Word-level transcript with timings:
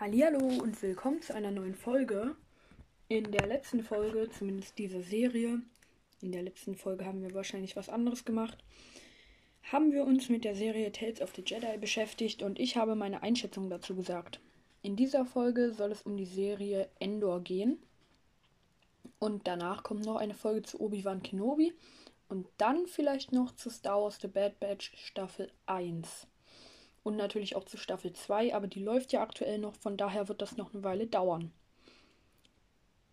Hallihallo 0.00 0.46
und 0.62 0.80
willkommen 0.80 1.22
zu 1.22 1.34
einer 1.34 1.50
neuen 1.50 1.74
Folge. 1.74 2.36
In 3.08 3.32
der 3.32 3.48
letzten 3.48 3.82
Folge, 3.82 4.30
zumindest 4.30 4.78
dieser 4.78 5.02
Serie, 5.02 5.60
in 6.20 6.30
der 6.30 6.44
letzten 6.44 6.76
Folge 6.76 7.04
haben 7.04 7.20
wir 7.20 7.34
wahrscheinlich 7.34 7.74
was 7.74 7.88
anderes 7.88 8.24
gemacht, 8.24 8.62
haben 9.64 9.90
wir 9.90 10.04
uns 10.04 10.28
mit 10.28 10.44
der 10.44 10.54
Serie 10.54 10.92
Tales 10.92 11.20
of 11.20 11.34
the 11.34 11.42
Jedi 11.44 11.78
beschäftigt 11.78 12.44
und 12.44 12.60
ich 12.60 12.76
habe 12.76 12.94
meine 12.94 13.24
Einschätzung 13.24 13.68
dazu 13.70 13.96
gesagt. 13.96 14.38
In 14.82 14.94
dieser 14.94 15.26
Folge 15.26 15.72
soll 15.72 15.90
es 15.90 16.02
um 16.02 16.16
die 16.16 16.26
Serie 16.26 16.88
Endor 17.00 17.40
gehen. 17.40 17.82
Und 19.18 19.48
danach 19.48 19.82
kommt 19.82 20.04
noch 20.04 20.14
eine 20.14 20.34
Folge 20.34 20.62
zu 20.62 20.80
Obi-Wan 20.80 21.24
Kenobi 21.24 21.74
und 22.28 22.46
dann 22.56 22.86
vielleicht 22.86 23.32
noch 23.32 23.50
zu 23.56 23.68
Star 23.68 24.00
Wars 24.00 24.20
The 24.22 24.28
Bad 24.28 24.60
Batch 24.60 24.92
Staffel 24.94 25.50
1 25.66 26.28
und 27.08 27.16
natürlich 27.16 27.56
auch 27.56 27.64
zu 27.64 27.78
Staffel 27.78 28.12
2, 28.12 28.54
aber 28.54 28.66
die 28.66 28.82
läuft 28.82 29.12
ja 29.12 29.22
aktuell 29.22 29.58
noch, 29.58 29.74
von 29.76 29.96
daher 29.96 30.28
wird 30.28 30.42
das 30.42 30.58
noch 30.58 30.74
eine 30.74 30.84
Weile 30.84 31.06
dauern. 31.06 31.50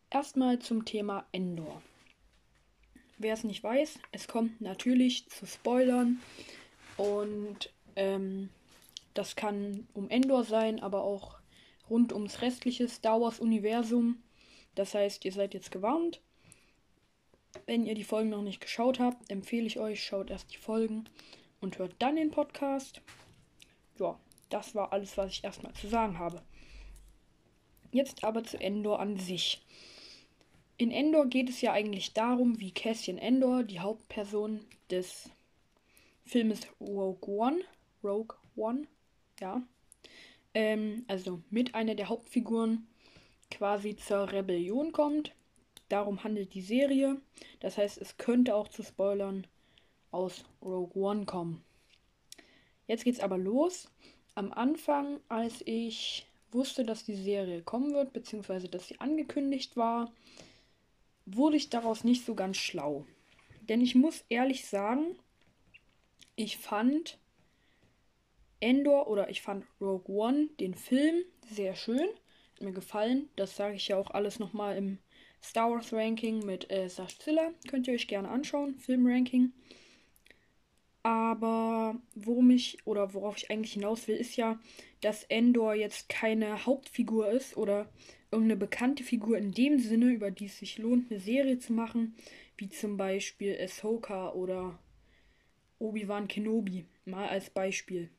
Erstmal 0.10 0.60
zum 0.60 0.84
Thema 0.84 1.26
Endor. 1.32 1.82
Wer 3.18 3.34
es 3.34 3.46
nicht 3.46 3.64
weiß, 3.64 3.98
es 4.12 4.28
kommt 4.28 4.60
natürlich 4.60 5.30
zu 5.30 5.46
Spoilern 5.46 6.22
und 6.98 7.72
ähm, 7.96 8.50
das 9.14 9.38
kann 9.38 9.88
um 9.94 10.10
Endor 10.10 10.44
sein, 10.44 10.82
aber 10.82 11.06
auch 11.06 11.40
rund 11.90 12.12
ums 12.12 12.42
restliche 12.42 12.90
Star 12.90 13.22
Wars 13.22 13.40
Universum. 13.40 14.22
Das 14.76 14.94
heißt, 14.94 15.24
ihr 15.24 15.32
seid 15.32 15.54
jetzt 15.54 15.72
gewarnt. 15.72 16.20
Wenn 17.66 17.86
ihr 17.86 17.96
die 17.96 18.04
Folgen 18.04 18.32
noch 18.32 18.42
nicht 18.42 18.60
geschaut 18.60 19.00
habt, 19.00 19.32
empfehle 19.32 19.68
ich 19.68 19.80
euch, 19.80 20.04
schaut 20.04 20.30
erst 20.30 20.52
die 20.52 20.58
Folgen 20.58 21.06
und 21.62 21.78
hört 21.78 21.96
dann 22.00 22.18
den 22.18 22.32
Podcast 22.32 23.02
ja, 24.00 24.20
das 24.50 24.76
war 24.76 24.94
alles, 24.94 25.18
was 25.18 25.32
ich 25.32 25.44
erstmal 25.44 25.74
zu 25.74 25.88
sagen 25.88 26.20
habe. 26.20 26.42
Jetzt 27.92 28.24
aber 28.24 28.44
zu 28.44 28.60
Endor 28.60 29.00
an 29.00 29.18
sich. 29.18 29.62
In 30.78 30.92
Endor 30.92 31.28
geht 31.28 31.50
es 31.50 31.62
ja 31.62 31.72
eigentlich 31.72 32.14
darum, 32.14 32.60
wie 32.60 32.72
Cassian 32.72 33.18
Endor, 33.18 33.64
die 33.64 33.80
Hauptperson 33.80 34.60
des 34.90 35.30
Filmes 36.26 36.68
Rogue 36.82 37.28
One, 37.28 37.62
Rogue 38.04 38.36
One, 38.58 38.88
ja, 39.40 39.62
ähm, 40.54 41.06
also 41.08 41.42
mit 41.50 41.76
einer 41.76 41.96
der 41.96 42.10
Hauptfiguren 42.10 42.88
quasi 43.52 43.96
zur 43.96 44.32
Rebellion 44.32 44.92
kommt. 44.92 45.34
Darum 45.88 46.24
handelt 46.24 46.54
die 46.54 46.62
Serie. 46.62 47.22
Das 47.60 47.78
heißt, 47.78 48.00
es 48.00 48.18
könnte 48.18 48.56
auch 48.56 48.68
zu 48.68 48.84
Spoilern 48.84 49.46
aus 50.12 50.44
Rogue 50.62 51.02
One 51.02 51.26
kommen. 51.26 51.64
Jetzt 52.88 53.04
geht's 53.04 53.20
aber 53.20 53.38
los. 53.38 53.90
Am 54.36 54.52
Anfang, 54.52 55.20
als 55.30 55.62
ich 55.66 56.28
wusste, 56.52 56.84
dass 56.84 57.06
die 57.06 57.16
Serie 57.16 57.62
kommen 57.62 57.94
wird, 57.94 58.14
beziehungsweise 58.14 58.70
dass 58.70 58.88
sie 58.88 59.00
angekündigt 59.00 59.76
war, 59.78 60.12
wurde 61.26 61.58
ich 61.58 61.70
daraus 61.70 62.04
nicht 62.04 62.26
so 62.26 62.36
ganz 62.36 62.58
schlau. 62.58 63.06
Denn 63.62 63.82
ich 63.82 63.96
muss 63.96 64.24
ehrlich 64.30 64.66
sagen, 64.66 65.16
ich 66.36 66.58
fand 66.58 67.18
Endor 68.60 69.08
oder 69.08 69.30
ich 69.30 69.42
fand 69.42 69.66
Rogue 69.82 70.16
One, 70.16 70.50
den 70.60 70.76
Film, 70.76 71.24
sehr 71.50 71.76
schön. 71.76 72.08
Hat 72.56 72.62
mir 72.62 72.72
gefallen. 72.72 73.30
Das 73.36 73.56
sage 73.56 73.76
ich 73.76 73.88
ja 73.88 73.98
auch 73.98 74.12
alles 74.12 74.40
nochmal 74.40 74.78
im 74.78 75.00
Star 75.44 75.72
Wars 75.72 75.92
Ranking 75.94 76.46
mit 76.46 76.72
äh, 76.72 76.88
Sash 76.90 77.20
Ziller. 77.20 77.54
Könnt 77.68 77.88
ihr 77.88 77.94
euch 77.94 78.08
gerne 78.08 78.30
anschauen. 78.30 78.80
Filmranking. 78.80 79.52
Aber 81.06 82.02
worum 82.16 82.50
ich 82.50 82.80
oder 82.84 83.14
worauf 83.14 83.38
ich 83.38 83.52
eigentlich 83.52 83.74
hinaus 83.74 84.08
will, 84.08 84.16
ist 84.16 84.38
ja, 84.38 84.60
dass 85.02 85.24
Endor 85.26 85.76
jetzt 85.76 86.10
keine 86.10 86.66
Hauptfigur 86.66 87.30
ist 87.30 87.58
oder 87.58 87.88
irgendeine 88.32 88.60
bekannte 88.60 89.04
Figur 89.04 89.38
in 89.38 89.52
dem 89.52 89.78
Sinne, 89.78 90.08
über 90.08 90.32
die 90.32 90.48
es 90.48 90.58
sich 90.58 90.80
lohnt, 90.80 91.12
eine 91.12 91.20
Serie 91.20 91.60
zu 91.60 91.74
machen, 91.74 92.16
wie 92.58 92.70
zum 92.70 92.98
Beispiel 92.98 93.56
Ahsoka 93.62 94.32
oder 94.32 94.80
Obi-Wan 95.78 96.28
Kenobi, 96.28 96.86
mal 97.06 97.30
als 97.30 97.52
Beispiel. 97.52 98.10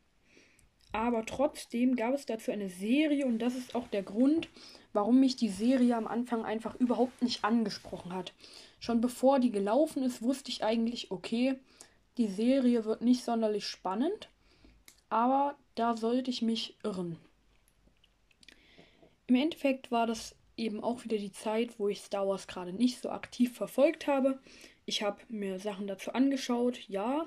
Aber 0.93 1.27
trotzdem 1.27 1.97
gab 1.97 2.15
es 2.15 2.25
dazu 2.25 2.53
eine 2.53 2.71
Serie 2.71 3.27
und 3.27 3.41
das 3.41 3.56
ist 3.56 3.75
auch 3.75 3.89
der 3.89 4.05
Grund, 4.05 4.49
warum 4.93 5.19
mich 5.19 5.34
die 5.34 5.49
Serie 5.49 5.97
am 5.97 6.06
Anfang 6.06 6.44
einfach 6.44 6.77
überhaupt 6.77 7.21
nicht 7.21 7.44
angesprochen 7.44 8.15
hat. 8.15 8.33
Schon 8.78 9.00
bevor 9.00 9.41
die 9.41 9.50
gelaufen 9.50 10.05
ist, 10.05 10.22
wusste 10.22 10.53
ich 10.53 10.62
eigentlich, 10.62 11.10
okay, 11.10 11.56
die 12.19 12.28
Serie 12.28 12.84
wird 12.84 13.03
nicht 13.03 13.25
sonderlich 13.25 13.66
spannend, 13.66 14.31
aber 15.09 15.56
da 15.75 15.97
sollte 15.97 16.31
ich 16.31 16.43
mich 16.43 16.77
irren. 16.82 17.19
Im 19.27 19.34
Endeffekt 19.34 19.91
war 19.91 20.06
das 20.06 20.34
eben 20.56 20.82
auch 20.82 21.04
wieder 21.04 21.19
die 21.19 21.32
Zeit, 21.32 21.78
wo 21.78 21.88
ich 21.88 22.00
Star 22.00 22.27
Wars 22.27 22.47
gerade 22.47 22.72
nicht 22.72 23.03
so 23.03 23.10
aktiv 23.10 23.54
verfolgt 23.54 24.06
habe. 24.06 24.41
Ich 24.87 25.03
habe 25.03 25.21
mir 25.28 25.59
Sachen 25.59 25.87
dazu 25.87 26.12
angeschaut, 26.12 26.88
ja, 26.88 27.27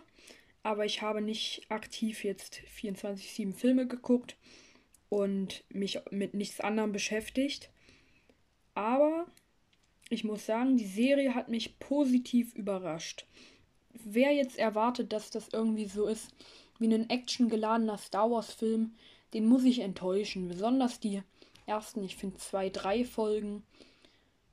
aber 0.64 0.86
ich 0.86 1.02
habe 1.02 1.22
nicht 1.22 1.70
aktiv 1.70 2.24
jetzt 2.24 2.62
24-7 2.76 3.54
Filme 3.54 3.88
geguckt 3.88 4.38
und 5.10 5.64
mich 5.70 6.00
mit 6.10 6.34
nichts 6.34 6.60
anderem 6.62 6.92
beschäftigt. 6.92 7.70
Aber 8.74 9.28
ich 10.10 10.24
muss 10.24 10.46
sagen, 10.46 10.78
die 10.78 10.88
Serie 10.88 11.36
hat 11.36 11.50
mich 11.50 11.78
positiv 11.80 12.56
überrascht 12.56 13.26
wer 13.94 14.32
jetzt 14.34 14.58
erwartet, 14.58 15.14
dass 15.14 15.30
das 15.32 15.50
irgendwie 15.52 15.86
so 15.86 16.08
ist 16.08 16.34
wie 16.80 16.94
ein 16.94 17.10
actiongeladener 17.10 17.98
Star 17.98 18.32
Wars-Film, 18.32 18.96
den 19.34 19.46
muss 19.46 19.64
ich 19.64 19.80
enttäuschen. 19.80 20.48
Besonders 20.48 21.00
die 21.00 21.22
ersten, 21.66 22.04
ich 22.04 22.16
finde 22.16 22.38
zwei, 22.38 22.70
drei 22.70 23.04
Folgen 23.04 23.64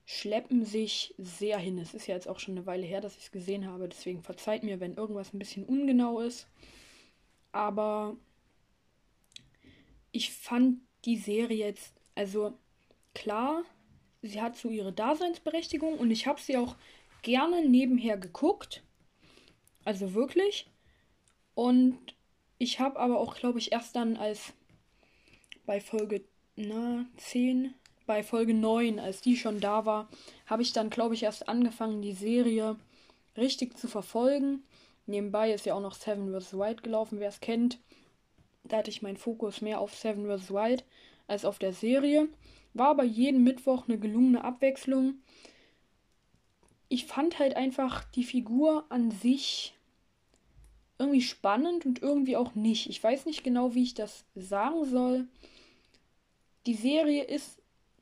schleppen 0.04 0.64
sich 0.64 1.14
sehr 1.19 1.58
hin. 1.58 1.78
Es 1.78 1.94
ist 1.94 2.06
ja 2.06 2.14
jetzt 2.14 2.28
auch 2.28 2.38
schon 2.38 2.56
eine 2.56 2.66
Weile 2.66 2.86
her, 2.86 3.00
dass 3.00 3.16
ich 3.16 3.24
es 3.24 3.32
gesehen 3.32 3.66
habe, 3.66 3.88
deswegen 3.88 4.22
verzeiht 4.22 4.62
mir, 4.62 4.78
wenn 4.80 4.94
irgendwas 4.94 5.32
ein 5.32 5.38
bisschen 5.38 5.64
ungenau 5.64 6.20
ist. 6.20 6.47
Aber 7.53 8.16
ich 10.12 10.32
fand 10.32 10.80
die 11.04 11.16
Serie 11.16 11.66
jetzt, 11.66 11.94
also 12.14 12.56
klar, 13.14 13.64
sie 14.22 14.41
hat 14.41 14.56
so 14.56 14.68
ihre 14.68 14.92
Daseinsberechtigung 14.92 15.98
und 15.98 16.10
ich 16.10 16.26
habe 16.26 16.41
sie 16.41 16.56
auch 16.56 16.76
gerne 17.22 17.68
nebenher 17.68 18.16
geguckt. 18.16 18.82
Also 19.86 20.14
wirklich. 20.14 20.69
Und 21.54 21.97
ich 22.58 22.80
habe 22.80 22.98
aber 22.98 23.20
auch, 23.20 23.36
glaube 23.36 23.60
ich, 23.60 23.70
erst 23.70 23.94
dann 23.94 24.16
als 24.16 24.52
bei 25.64 25.80
Folge 25.80 26.24
na, 26.56 27.06
10, 27.19 27.72
bei 28.04 28.24
Folge 28.24 28.52
9, 28.52 28.98
als 28.98 29.20
die 29.20 29.36
schon 29.36 29.60
da 29.60 29.86
war, 29.86 30.08
habe 30.47 30.62
ich 30.62 30.72
dann, 30.72 30.91
glaube 30.91 31.14
ich, 31.14 31.22
erst 31.22 31.48
angefangen, 31.48 32.02
die 32.02 32.14
Serie 32.14 32.76
richtig 33.36 33.78
zu 33.78 33.86
verfolgen. 33.86 34.64
Nebenbei 35.06 35.52
ist 35.52 35.66
ja 35.66 35.74
auch 35.74 35.80
noch 35.80 35.94
Seven 35.94 36.34
vs. 36.34 36.54
Wild 36.54 36.82
gelaufen, 36.82 37.20
wer 37.20 37.28
es 37.28 37.38
kennt. 37.38 37.78
Da 38.64 38.78
hatte 38.78 38.91
ich 38.91 39.03
meinen 39.03 39.16
Fokus 39.16 39.60
mehr 39.60 39.80
auf 39.80 39.94
Seven 39.94 40.26
vs. 40.26 40.50
Wild 40.50 40.84
als 41.28 41.44
auf 41.44 41.60
der 41.60 41.72
Serie. 41.72 42.28
War 42.74 42.88
aber 42.88 43.04
jeden 43.04 43.44
Mittwoch 43.44 43.86
eine 43.86 44.00
gelungene 44.00 44.42
Abwechslung. 44.42 45.14
Ich 46.88 47.06
fand 47.06 47.38
halt 47.38 47.54
einfach 47.54 48.03
die 48.03 48.24
Figur 48.24 48.84
an 48.88 49.12
sich 49.12 49.75
irgendwie 50.98 51.22
spannend 51.22 51.86
und 51.86 52.02
irgendwie 52.02 52.36
auch 52.36 52.54
nicht. 52.54 52.88
Ich 52.88 53.02
weiß 53.02 53.26
nicht 53.26 53.44
genau, 53.44 53.74
wie 53.74 53.82
ich 53.82 53.94
das 53.94 54.24
sagen 54.34 54.84
soll. 54.84 55.26
Die 56.66 56.74
Serie 56.74 57.24
ist 57.24 57.60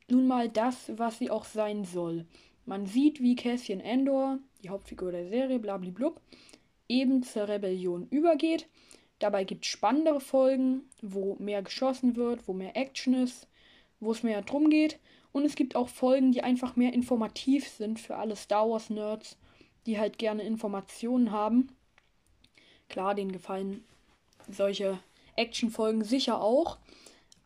nun 0.09 0.27
mal 0.27 0.49
das, 0.49 0.93
was 0.97 1.19
sie 1.19 1.31
auch 1.31 1.45
sein 1.45 1.85
soll. 1.85 2.27
Man 2.67 2.87
sieht, 2.87 3.21
wie 3.21 3.37
Cassian 3.37 3.81
Endor, 3.81 4.39
die 4.63 4.71
Hauptfigur 4.71 5.13
der 5.13 5.29
Serie, 5.29 5.59
blablablub, 5.59 6.21
eben 6.89 7.23
zur 7.23 7.49
Rebellion 7.49 8.09
übergeht. 8.09 8.67
Dabei 9.19 9.45
gibt 9.45 9.65
es 9.65 9.71
spannendere 9.71 10.21
Folgen, 10.21 10.83
wo 11.03 11.37
mehr 11.39 11.63
geschossen 11.63 12.17
wird, 12.17 12.47
wo 12.49 12.53
mehr 12.53 12.77
Action 12.77 13.15
ist, 13.15 13.49
wo 14.01 14.13
es 14.13 14.23
mehr 14.23 14.43
drum 14.43 14.71
geht. 14.71 14.99
Und 15.33 15.45
es 15.45 15.57
gibt 15.57 15.77
auch 15.77 15.89
Folgen, 15.89 16.33
die 16.33 16.43
einfach 16.43 16.77
mehr 16.77 16.93
informativ 16.93 17.69
sind 17.69 17.99
für 17.99 18.17
alle 18.17 18.37
Star 18.37 18.69
Wars-Nerds, 18.69 19.37
die 19.87 19.99
halt 19.99 20.19
gerne 20.19 20.43
Informationen 20.43 21.33
haben. 21.33 21.69
Klar, 22.95 23.17
denen 23.17 23.33
gefallen 23.33 23.83
solche 24.49 25.01
Actionfolgen 25.35 26.05
sicher 26.05 26.41
auch. 26.41 26.79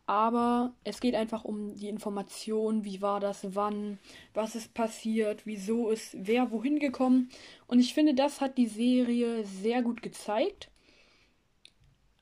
Aber 0.05 0.75
es 0.83 0.99
geht 0.99 1.15
einfach 1.15 1.43
um 1.43 1.73
die 1.75 1.89
Information, 1.89 2.85
wie 2.85 3.01
war 3.01 3.19
das, 3.19 3.55
wann, 3.55 3.97
was 4.35 4.53
ist 4.53 4.75
passiert, 4.75 5.47
wieso 5.47 5.89
ist 5.89 6.15
wer 6.19 6.51
wohin 6.51 6.77
gekommen. 6.77 7.31
Und 7.65 7.79
ich 7.79 7.95
finde, 7.95 8.13
das 8.13 8.41
hat 8.41 8.59
die 8.59 8.67
Serie 8.67 9.43
sehr 9.43 9.81
gut 9.81 10.03
gezeigt. 10.03 10.69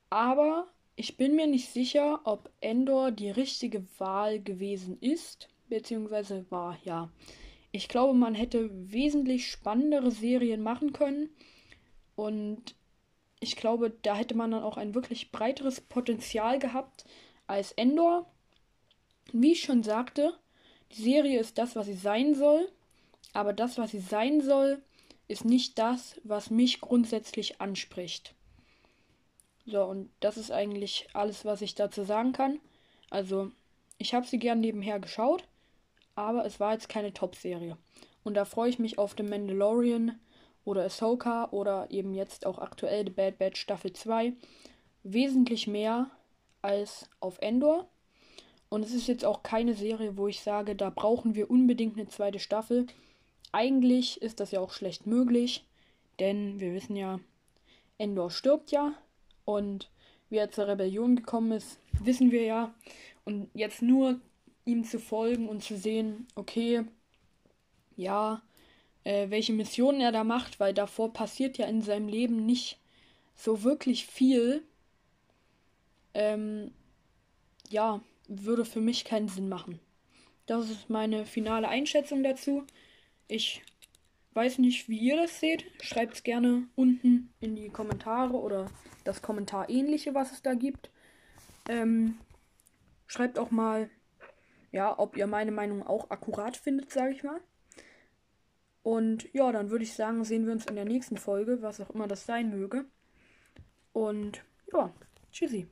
Aber 0.10 0.68
ich 0.96 1.18
bin 1.18 1.36
mir 1.36 1.48
nicht 1.48 1.68
sicher, 1.68 2.22
ob 2.24 2.50
Endor 2.62 3.12
die 3.12 3.30
richtige 3.30 3.86
Wahl 3.98 4.40
gewesen 4.42 4.98
ist, 5.02 5.50
beziehungsweise 5.68 6.46
war, 6.50 6.78
ja. 6.86 7.10
Ich 7.74 7.90
glaube, 7.90 8.14
man 8.14 8.36
hätte 8.36 8.70
wesentlich 8.72 9.52
spannendere 9.52 10.12
Serien 10.12 10.64
machen 10.64 10.94
können. 10.94 11.30
Und 12.16 12.78
ich 13.40 13.56
glaube, 13.56 13.92
da 14.02 14.16
hätte 14.16 14.36
man 14.36 14.52
dann 14.52 14.64
auch 14.64 14.78
ein 14.78 14.96
wirklich 14.96 15.32
breiteres 15.32 15.82
Potenzial 15.82 16.60
gehabt 16.60 17.06
als 17.46 17.72
Endor. 17.74 18.26
Wie 19.32 19.52
ich 19.52 19.62
schon 19.62 19.84
sagte, 19.84 20.34
die 20.94 21.02
Serie 21.02 21.40
ist 21.40 21.58
das, 21.58 21.76
was 21.76 21.86
sie 21.86 21.94
sein 21.94 22.34
soll, 22.34 22.68
aber 23.34 23.54
das, 23.54 23.78
was 23.78 23.92
sie 23.92 24.00
sein 24.00 24.42
soll, 24.42 24.82
ist 25.28 25.46
nicht 25.46 25.78
das, 25.78 26.20
was 26.24 26.50
mich 26.50 26.82
grundsätzlich 26.82 27.60
anspricht. 27.60 28.34
So, 29.66 29.84
und 29.84 30.10
das 30.22 30.38
ist 30.38 30.52
eigentlich 30.52 31.08
alles, 31.14 31.44
was 31.44 31.62
ich 31.62 31.76
dazu 31.76 32.04
sagen 32.04 32.32
kann. 32.32 32.60
Also, 33.10 33.52
ich 33.98 34.14
habe 34.14 34.26
sie 34.26 34.40
gern 34.40 34.62
nebenher 34.62 35.00
geschaut, 35.00 35.44
aber 36.16 36.46
es 36.46 36.60
war 36.60 36.74
jetzt 36.74 36.88
keine 36.88 37.14
Top-Serie. 37.14 37.78
Und 38.24 38.36
da 38.36 38.46
freue 38.46 38.70
ich 38.70 38.80
mich 38.80 38.98
auf 38.98 39.16
The 39.18 39.24
Mandalorian 39.24 40.20
oder 40.68 40.84
Ahsoka 40.84 41.48
oder 41.52 41.90
eben 41.90 42.14
jetzt 42.14 42.46
auch 42.46 42.60
aktuell 42.60 43.06
The 43.06 43.12
Bad 43.12 43.38
Batch 43.38 43.62
Staffel 43.62 43.94
2 43.94 44.34
wesentlich 45.04 45.66
mehr 45.66 46.12
als 46.62 47.10
auf 47.22 47.40
Endor. 47.40 47.88
Und 48.68 48.84
es 48.84 48.94
ist 48.94 49.08
jetzt 49.08 49.24
auch 49.24 49.44
keine 49.44 49.74
Serie, 49.74 50.18
wo 50.18 50.28
ich 50.28 50.42
sage, 50.42 50.76
da 50.76 50.90
brauchen 50.90 51.36
wir 51.36 51.50
unbedingt 51.50 51.98
eine 51.98 52.10
zweite 52.10 52.40
Staffel. 52.40 52.86
Eigentlich 53.54 54.22
ist 54.22 54.42
das 54.42 54.52
ja 54.52 54.60
auch 54.60 54.74
schlecht 54.74 55.08
möglich, 55.08 55.66
denn 56.20 56.60
wir 56.60 56.74
wissen 56.74 56.98
ja, 56.98 57.22
Endor 57.98 58.30
stirbt 58.30 58.72
ja 58.72 58.92
und 59.46 59.90
wie 60.30 60.36
er 60.36 60.52
zur 60.52 60.68
Rebellion 60.68 61.16
gekommen 61.16 61.54
ist, 61.54 61.80
wissen 62.04 62.32
wir 62.32 62.44
ja. 62.44 62.76
Und 63.24 63.50
jetzt 63.54 63.82
nur 63.82 64.20
ihm 64.66 64.84
zu 64.84 65.00
folgen 65.00 65.48
und 65.48 65.64
zu 65.64 65.78
sehen, 65.78 66.28
okay, 66.36 66.84
ja, 67.96 68.42
äh, 69.08 69.30
welche 69.30 69.54
Missionen 69.54 70.02
er 70.02 70.12
da 70.12 70.26
macht, 70.26 70.60
weil 70.60 70.74
davor 70.74 71.14
passiert 71.14 71.58
ja 71.58 71.66
in 71.66 71.82
seinem 71.82 72.10
Leben 72.10 72.46
nicht 72.46 72.78
so 73.36 73.64
wirklich 73.64 74.06
viel. 74.06 74.64
Ähm, 76.14 76.72
ja, 77.70 78.02
würde 78.28 78.66
für 78.66 78.82
mich 78.82 79.06
keinen 79.06 79.30
Sinn 79.30 79.48
machen. 79.48 79.80
Das 80.46 80.70
ist 80.70 80.90
meine 80.90 81.26
finale 81.26 81.70
Einschätzung 81.70 82.22
dazu. 82.22 82.66
Ich 83.30 83.62
weiß 84.34 84.58
nicht, 84.58 84.90
wie 84.90 84.98
ihr 84.98 85.16
das 85.16 85.40
seht. 85.40 85.64
Schreibt 85.82 86.16
es 86.16 86.24
gerne 86.24 86.68
unten 86.76 87.34
in 87.40 87.56
die 87.56 87.70
Kommentare 87.70 88.36
oder 88.36 88.70
das 89.06 89.22
Kommentar 89.22 89.70
ähnliche, 89.70 90.16
was 90.16 90.34
es 90.34 90.42
da 90.42 90.54
gibt. 90.54 90.90
Ähm, 91.70 92.18
schreibt 93.06 93.40
auch 93.40 93.52
mal, 93.52 93.90
ja, 94.74 95.00
ob 95.00 95.16
ihr 95.16 95.28
meine 95.28 95.52
Meinung 95.52 95.88
auch 95.88 96.10
akkurat 96.10 96.58
findet, 96.58 96.92
sage 96.92 97.14
ich 97.14 97.24
mal. 97.24 97.40
Und 98.88 99.28
ja, 99.34 99.52
dann 99.52 99.70
würde 99.70 99.84
ich 99.84 99.94
sagen, 99.94 100.24
sehen 100.24 100.46
wir 100.46 100.54
uns 100.54 100.66
in 100.66 100.76
der 100.76 100.86
nächsten 100.86 101.18
Folge, 101.18 101.62
was 101.62 101.82
auch 101.82 101.90
immer 101.90 102.08
das 102.08 102.26
sein 102.26 102.50
möge. 102.50 102.86
Und 103.92 104.46
ja, 104.72 104.94
tschüssi. 105.30 105.68